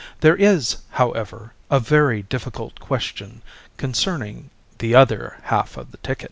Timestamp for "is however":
0.35-1.53